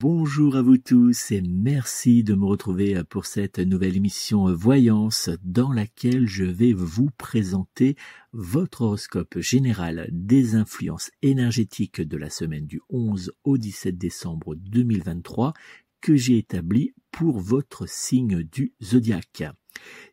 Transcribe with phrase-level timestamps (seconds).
[0.00, 5.72] Bonjour à vous tous et merci de me retrouver pour cette nouvelle émission Voyance dans
[5.72, 7.96] laquelle je vais vous présenter
[8.32, 15.52] votre horoscope général des influences énergétiques de la semaine du 11 au 17 décembre 2023
[16.00, 19.42] que j'ai établi pour votre signe du zodiaque.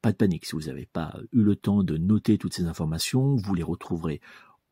[0.01, 3.35] Pas de panique si vous n'avez pas eu le temps de noter toutes ces informations,
[3.35, 4.19] vous les retrouverez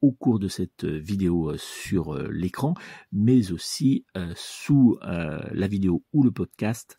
[0.01, 2.73] au cours de cette euh, vidéo euh, sur euh, l'écran,
[3.11, 6.97] mais aussi sous la vidéo ou le podcast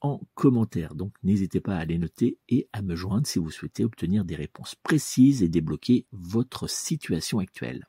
[0.00, 0.94] en commentaire.
[0.94, 4.34] Donc n'hésitez pas à les noter et à me joindre si vous souhaitez obtenir des
[4.34, 7.86] réponses précises et débloquer votre situation actuelle.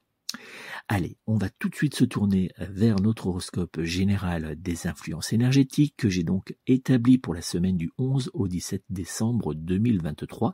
[0.88, 5.96] Allez, on va tout de suite se tourner vers notre horoscope général des influences énergétiques
[5.98, 10.54] que j'ai donc établi pour la semaine du 11 au 17 décembre 2023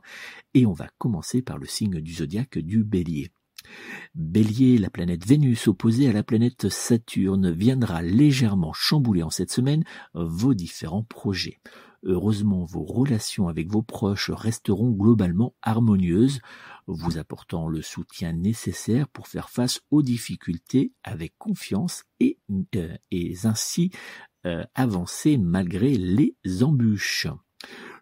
[0.54, 3.30] et on va commencer par le signe du zodiaque du bélier.
[4.14, 9.84] Bélier, la planète Vénus opposée à la planète Saturne viendra légèrement chambouler en cette semaine
[10.14, 11.58] vos différents projets.
[12.04, 16.40] Heureusement, vos relations avec vos proches resteront globalement harmonieuses,
[16.86, 22.38] vous apportant le soutien nécessaire pour faire face aux difficultés avec confiance et,
[22.76, 22.96] euh,
[23.44, 23.90] ainsi
[24.46, 27.26] euh, avancer malgré les embûches.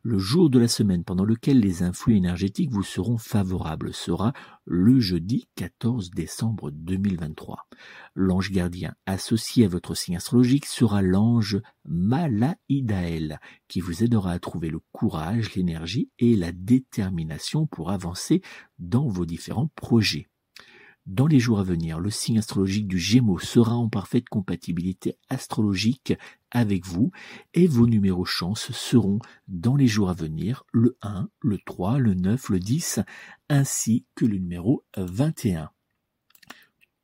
[0.08, 4.34] Le jour de la semaine pendant lequel les influx énergétiques vous seront favorables sera
[4.64, 7.66] le jeudi 14 décembre 2023.
[8.14, 14.70] L'ange gardien associé à votre signe astrologique sera l'ange Malaïdaël qui vous aidera à trouver
[14.70, 18.42] le courage, l'énergie et la détermination pour avancer
[18.78, 20.28] dans vos différents projets.
[21.06, 26.14] Dans les jours à venir, le signe astrologique du Gémeaux sera en parfaite compatibilité astrologique
[26.50, 27.12] avec vous
[27.54, 32.14] et vos numéros chance seront dans les jours à venir le 1, le 3, le
[32.14, 33.00] 9, le 10
[33.48, 35.70] ainsi que le numéro 21.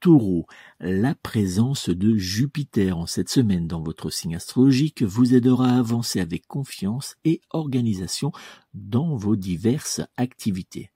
[0.01, 0.47] Taureau,
[0.81, 6.19] la présence de Jupiter en cette semaine dans votre signe astrologique vous aidera à avancer
[6.19, 8.33] avec confiance et organisation
[8.75, 10.91] dans vos diverses activités.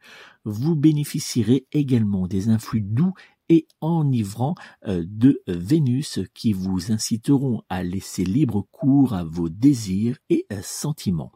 [0.47, 3.13] Vous bénéficierez également des influx doux
[3.49, 4.55] et enivrants
[4.87, 11.33] euh, de Vénus qui vous inciteront à laisser libre cours à vos désirs et sentiments.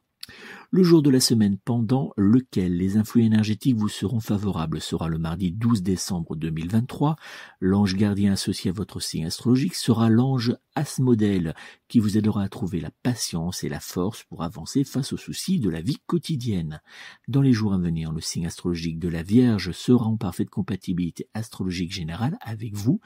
[0.70, 5.18] Le jour de la semaine pendant lequel les influx énergétiques vous seront favorables sera le
[5.18, 7.16] mardi 12 décembre 2023.
[7.60, 11.54] L'ange gardien associé à votre signe astrologique sera l'ange Asmodèle
[11.88, 15.58] qui vous aidera à trouver la patience et la force pour avancer face aux soucis
[15.58, 16.80] de la vie quotidienne.
[17.26, 21.28] Dans les jours à venir, le signe astrologique de la Vierge sera en parfaite compatibilité
[21.34, 23.00] astrologique générale avec vous.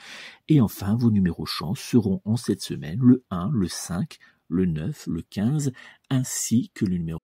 [0.49, 4.19] Et enfin, vos numéros chance seront en cette semaine le 1, le 5,
[4.49, 5.71] le 9, le 15,
[6.11, 7.19] ainsi que le numéro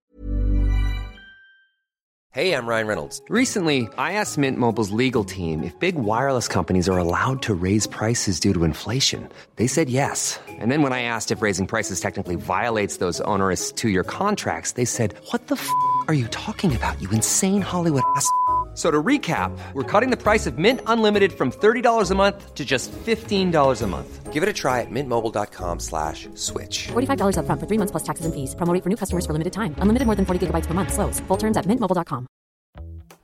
[2.33, 3.21] Hey, I'm Ryan Reynolds.
[3.29, 7.89] Recently, I asked Mint Mobile's legal team if big wireless companies are allowed to raise
[7.89, 9.29] prices due to inflation.
[9.57, 10.39] They said yes.
[10.49, 14.85] And then when I asked if raising prices technically violates those onerous two-year contracts, they
[14.85, 15.69] said, "What the f***
[16.07, 17.03] are you talking about?
[17.03, 18.31] You insane Hollywood ass."
[18.75, 22.65] So to recap, we're cutting the price of Mint Unlimited from $30 a month to
[22.65, 24.33] just $15 a month.
[24.33, 26.89] Give it a try at mintmobile.com slash switch.
[26.93, 28.55] $45 up front for three months plus taxes and fees.
[28.55, 29.75] Promo for new customers for limited time.
[29.79, 30.93] Unlimited more than 40 gigabytes per month.
[30.93, 31.19] Slows.
[31.21, 32.29] Full terms at mintmobile.com.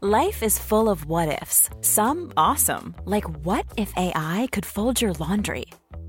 [0.03, 1.71] Life is full of what ifs.
[1.81, 2.95] Some awesome.
[3.07, 5.67] Like what if AI could fold your laundry?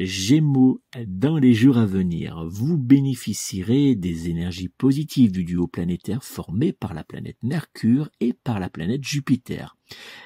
[0.00, 6.72] Gémeaux, dans les jours à venir, vous bénéficierez des énergies positives du duo planétaire formé
[6.72, 9.76] par la planète Mercure et par la planète Jupiter.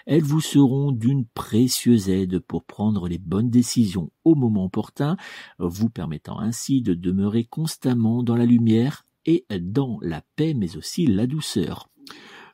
[0.04, 5.16] Elles vous seront d'une précieuse aide pour prendre les bonnes décisions au moment opportun,
[5.58, 11.06] vous permettant ainsi de demeurer constamment dans la lumière et dans la paix mais aussi
[11.06, 11.88] la douceur.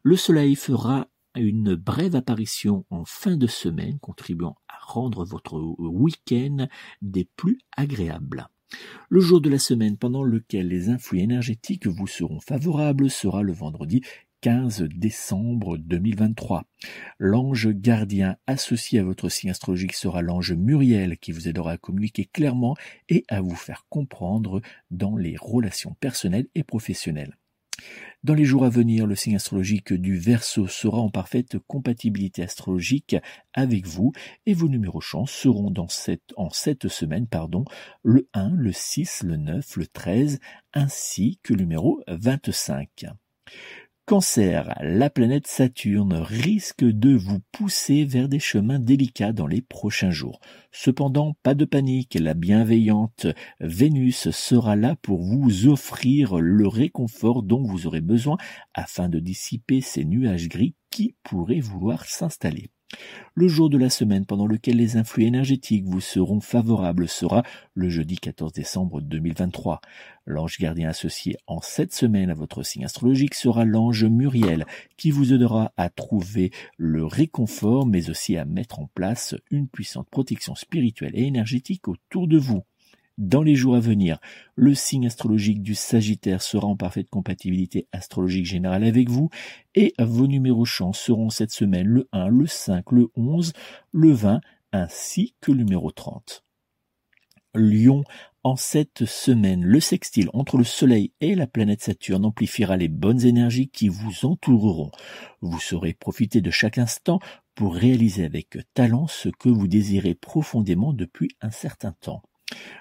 [0.05, 4.57] Le soleil fera une brève apparition en fin de semaine, contribuant
[4.89, 6.69] rendre votre week-end
[7.03, 8.49] des plus agréables.
[9.09, 13.53] Le jour de la semaine pendant lequel les influx énergétiques vous seront favorables sera le
[13.53, 14.03] vendredi
[14.41, 16.65] 15 décembre 2023.
[17.19, 22.27] L'ange gardien associé à votre signe astrologique sera l'ange Muriel qui vous aidera à communiquer
[22.27, 22.77] clairement
[23.09, 24.61] et à vous faire comprendre
[24.91, 27.37] dans les relations personnelles et professionnelles.
[28.25, 33.17] Dans les jours à venir, le signe astrologique du Verseau sera en parfaite compatibilité astrologique
[33.55, 34.13] avec vous
[34.45, 37.65] et vos numéros chance seront dans cette, en cette semaine pardon,
[38.03, 40.41] le 1, le 6, le 9, le 13
[40.75, 43.07] ainsi que le numéro 25.
[44.09, 50.11] Cancer, la planète Saturne risque de vous pousser vers des chemins délicats dans les prochains
[50.11, 50.41] jours.
[50.73, 53.27] Cependant, pas de panique, la bienveillante
[53.61, 58.39] Vénus sera là pour vous offrir le réconfort dont vous aurez besoin
[58.73, 62.71] afin de dissiper ces nuages gris qui pourraient vouloir s'installer.
[63.35, 67.43] Le jour de la semaine pendant lequel les influx énergétiques vous seront favorables sera
[67.75, 69.81] le jeudi 14 décembre 2023.
[70.27, 75.33] L'ange gardien associé en cette semaine à votre signe astrologique sera l'ange Muriel qui vous
[75.33, 81.13] aidera à trouver le réconfort mais aussi à mettre en place une puissante protection spirituelle
[81.15, 82.65] et énergétique autour de vous.
[83.19, 84.21] Dans les jours à venir,
[84.55, 89.29] le signe astrologique du Sagittaire sera en parfaite compatibilité astrologique générale avec vous
[89.75, 93.55] et vos numéros chance seront cette semaine le 1, le 5, le 11,
[93.91, 96.45] le 20 ainsi que le numéro 30.
[97.57, 98.05] Lion,
[98.45, 103.27] en cette semaine, le sextile entre le Soleil et la planète Saturne amplifiera les bonnes
[103.27, 104.93] énergies qui vous entoureront.
[105.41, 107.19] Vous saurez profiter de chaque instant
[107.57, 112.23] pour réaliser avec talent ce que vous désirez profondément depuis un certain temps.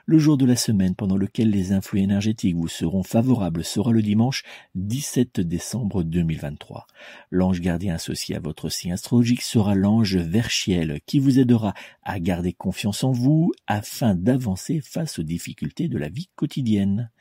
[0.05, 4.01] Le jour de la semaine pendant lequel les influx énergétiques vous seront favorables sera le
[4.01, 4.43] dimanche
[4.75, 6.87] 17 décembre 2023.
[7.29, 12.53] L'ange gardien associé à votre signe astrologique sera l'ange Verchiel qui vous aidera à garder
[12.53, 17.11] confiance en vous afin d'avancer face aux difficultés de la vie quotidienne.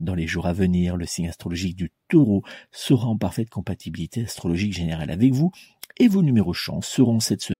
[0.00, 4.72] Dans les jours à venir, le signe astrologique du taureau sera en parfaite compatibilité astrologique
[4.72, 5.52] générale avec vous
[5.98, 7.59] et vos numéros chance seront cette semaine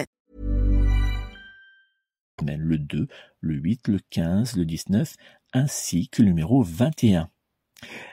[2.45, 3.07] Le 2,
[3.39, 5.15] le 8, le 15, le 19,
[5.53, 7.29] ainsi que le numéro 21.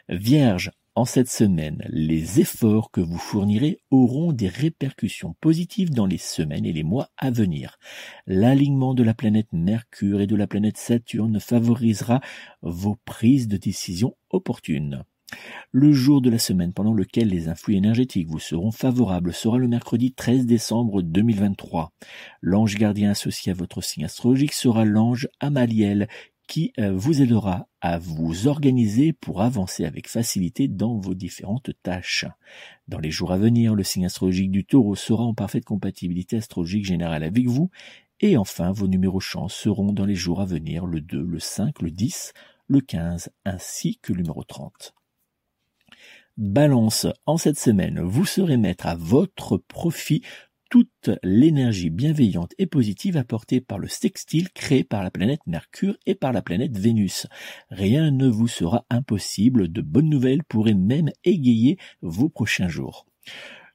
[0.09, 6.19] Vierge, en cette semaine, les efforts que vous fournirez auront des répercussions positives dans les
[6.19, 7.79] semaines et les mois à venir.
[8.27, 12.21] L'alignement de la planète Mercure et de la planète Saturne favorisera
[12.63, 15.05] vos prises de décision opportunes.
[15.73, 19.69] Le jour de la semaine pendant lequel les influx énergétiques vous seront favorables sera le
[19.69, 21.93] mercredi 13 décembre 2023.
[22.41, 26.09] L'ange gardien associé à votre signe astrologique sera l'ange Amaliel
[26.49, 32.25] qui euh, vous aidera à vous organiser pour avancer avec facilité dans vos différentes tâches.
[32.89, 36.87] Dans les jours à venir, le signe astrologique du taureau sera en parfaite compatibilité astrologique
[36.87, 37.71] générale avec vous.
[38.21, 41.83] Et enfin, vos numéros chance seront dans les jours à venir le 2, le 5,
[41.83, 42.33] le 10,
[42.67, 44.95] le 15 ainsi que le numéro 30.
[46.39, 50.23] Balance, en cette semaine, vous serez mettre à votre profit
[50.71, 56.15] toute l'énergie bienveillante et positive apportée par le sextile créé par la planète Mercure et
[56.15, 57.27] par la planète Vénus.
[57.71, 63.05] Rien ne vous sera impossible, de bonnes nouvelles pourraient même égayer vos prochains jours.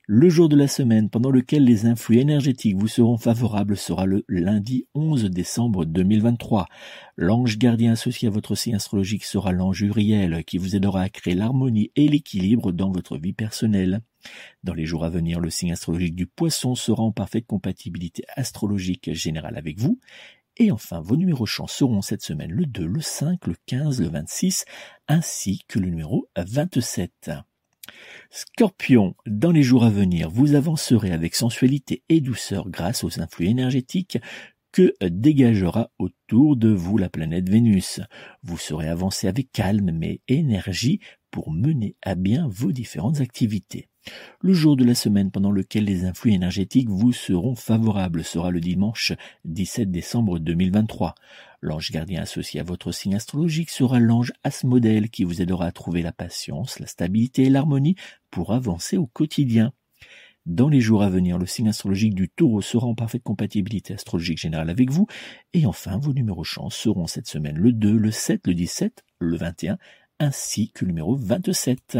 [0.05, 4.25] Le jour de la semaine pendant lequel les influx énergétiques vous seront favorables sera le
[4.27, 6.67] lundi 11 décembre 2023.
[7.15, 11.35] L'ange gardien associé à votre signe astrologique sera l'ange Uriel qui vous aidera à créer
[11.35, 14.01] l'harmonie et l'équilibre dans votre vie personnelle.
[14.61, 19.13] Dans les jours à venir, le signe astrologique du poisson sera en parfaite compatibilité astrologique
[19.13, 20.01] générale avec vous.
[20.57, 24.09] Et enfin, vos numéros chants seront cette semaine le 2, le 5, le 15, le
[24.09, 24.65] 26,
[25.07, 27.31] ainsi que le numéro 27.
[28.29, 33.47] Scorpion, dans les jours à venir, vous avancerez avec sensualité et douceur grâce aux influx
[33.47, 34.17] énergétiques
[34.71, 38.01] que dégagera autour de vous la planète Vénus.
[38.41, 40.99] Vous serez avancé avec calme mais énergie
[41.29, 43.87] pour mener à bien vos différentes activités.
[44.41, 48.59] Le jour de la semaine pendant lequel les influx énergétiques vous seront favorables sera le
[48.59, 49.13] dimanche
[49.45, 51.15] 17 décembre 2023.
[51.61, 56.01] L'ange gardien associé à votre signe astrologique sera l'ange Asmodèle qui vous aidera à trouver
[56.01, 57.95] la patience, la stabilité et l'harmonie
[58.31, 59.71] pour avancer au quotidien.
[60.45, 64.39] Dans les jours à venir, le signe astrologique du taureau sera en parfaite compatibilité astrologique
[64.39, 65.07] générale avec vous.
[65.53, 69.37] Et enfin, vos numéros chance seront cette semaine le 2, le 7, le 17, le
[69.37, 69.77] 21,
[70.19, 71.99] ainsi que le numéro 27.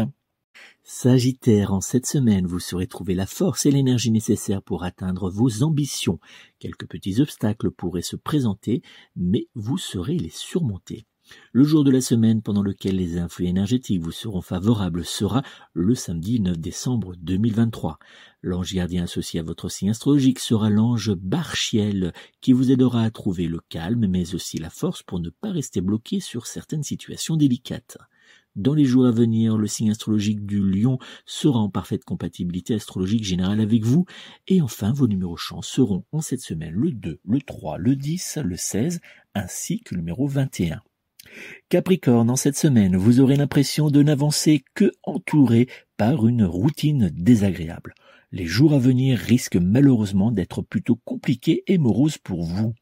[0.82, 5.62] Sagittaire, en cette semaine, vous saurez trouver la force et l'énergie nécessaires pour atteindre vos
[5.62, 6.20] ambitions.
[6.58, 8.82] Quelques petits obstacles pourraient se présenter,
[9.16, 11.06] mais vous saurez les surmonter.
[11.52, 15.42] Le jour de la semaine pendant lequel les influx énergétiques vous seront favorables sera
[15.72, 17.98] le samedi 9 décembre 2023.
[18.42, 23.46] L'ange gardien associé à votre signe astrologique sera l'ange Barchiel qui vous aidera à trouver
[23.46, 27.96] le calme mais aussi la force pour ne pas rester bloqué sur certaines situations délicates.
[28.56, 33.24] Dans les jours à venir, le signe astrologique du lion sera en parfaite compatibilité astrologique
[33.24, 34.06] générale avec vous.
[34.46, 38.38] Et enfin, vos numéros chance seront en cette semaine le 2, le 3, le 10,
[38.44, 39.00] le 16,
[39.34, 40.82] ainsi que le numéro 21.
[41.68, 47.94] Capricorne, en cette semaine, vous aurez l'impression de n'avancer que entouré par une routine désagréable
[48.34, 52.74] les jours à venir risquent malheureusement d'être plutôt compliqués et moroses pour vous.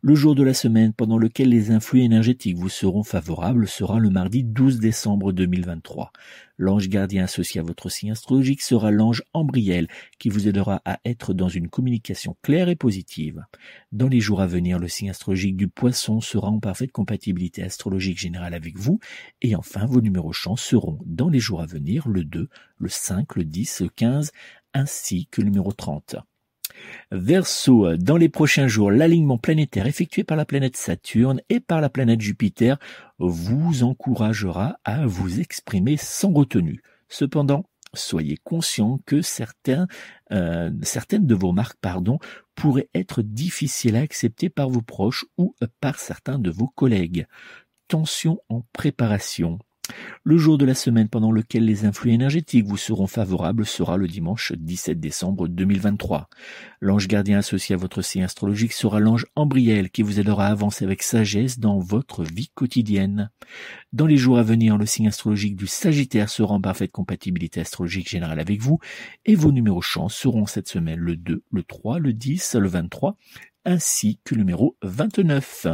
[0.00, 4.10] Le jour de la semaine pendant lequel les influx énergétiques vous seront favorables sera le
[4.10, 6.12] mardi 12 décembre 2023.
[6.56, 9.88] L'ange gardien associé à votre signe astrologique sera l'ange Ambriel
[10.20, 13.44] qui vous aidera à être dans une communication claire et positive.
[13.90, 18.20] Dans les jours à venir, le signe astrologique du poisson sera en parfaite compatibilité astrologique
[18.20, 19.00] générale avec vous.
[19.40, 23.34] Et enfin, vos numéros chance seront dans les jours à venir le 2, le 5,
[23.34, 24.30] le 10, le 15,
[24.74, 26.16] ainsi que le numéro 30.
[27.10, 31.90] Verseau, dans les prochains jours, l'alignement planétaire effectué par la planète Saturne et par la
[31.90, 32.78] planète Jupiter
[33.18, 36.82] vous encouragera à vous exprimer sans retenue.
[37.08, 37.64] Cependant,
[37.94, 39.20] soyez conscient que
[40.32, 42.18] euh, certaines de vos marques pardon,
[42.54, 47.26] pourraient être difficiles à accepter par vos proches ou par certains de vos collègues.
[47.88, 49.58] Tension en préparation.
[50.24, 54.06] Le jour de la semaine pendant lequel les influx énergétiques vous seront favorables sera le
[54.06, 56.28] dimanche 17 décembre 2023.
[56.80, 60.84] L'ange gardien associé à votre signe astrologique sera l'ange Ambriel qui vous aidera à avancer
[60.84, 63.30] avec sagesse dans votre vie quotidienne.
[63.92, 68.08] Dans les jours à venir, le signe astrologique du Sagittaire sera en parfaite compatibilité astrologique
[68.08, 68.78] générale avec vous
[69.24, 73.16] et vos numéros chance seront cette semaine le 2, le 3, le 10, le 23
[73.64, 75.66] ainsi que le numéro 29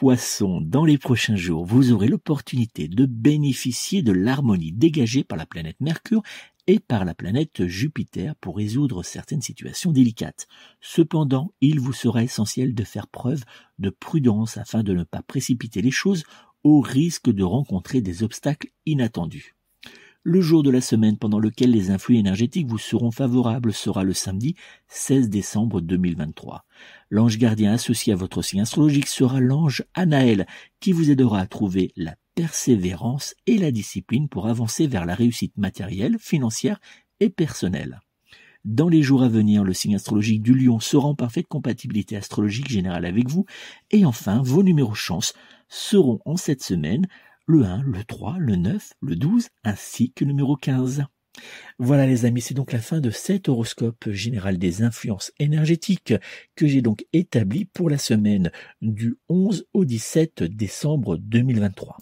[0.00, 5.44] poisson, dans les prochains jours, vous aurez l'opportunité de bénéficier de l'harmonie dégagée par la
[5.44, 6.22] planète Mercure
[6.66, 10.46] et par la planète Jupiter pour résoudre certaines situations délicates.
[10.80, 13.44] Cependant, il vous sera essentiel de faire preuve
[13.78, 16.24] de prudence afin de ne pas précipiter les choses
[16.64, 19.54] au risque de rencontrer des obstacles inattendus.
[20.22, 24.12] Le jour de la semaine pendant lequel les influx énergétiques vous seront favorables sera le
[24.12, 24.54] samedi
[24.88, 26.66] 16 décembre 2023.
[27.08, 30.46] L'ange gardien associé à votre signe astrologique sera l'ange Anaël
[30.78, 35.56] qui vous aidera à trouver la persévérance et la discipline pour avancer vers la réussite
[35.56, 36.80] matérielle, financière
[37.20, 38.00] et personnelle.
[38.66, 42.68] Dans les jours à venir, le signe astrologique du lion sera en parfaite compatibilité astrologique
[42.68, 43.46] générale avec vous.
[43.90, 45.32] Et enfin, vos numéros chance
[45.70, 47.06] seront en cette semaine
[47.50, 51.04] le 1, le 3, le 9, le 12 ainsi que le numéro 15.
[51.80, 56.14] Voilà les amis, c'est donc la fin de cet horoscope général des influences énergétiques
[56.54, 58.52] que j'ai donc établi pour la semaine
[58.82, 61.98] du 11 au 17 décembre 2023.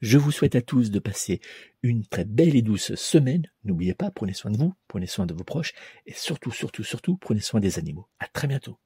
[0.00, 1.40] Je vous souhaite à tous de passer
[1.82, 3.46] une très belle et douce semaine.
[3.64, 5.72] N'oubliez pas, prenez soin de vous, prenez soin de vos proches
[6.06, 8.08] et surtout, surtout, surtout, prenez soin des animaux.
[8.18, 8.76] À très bientôt.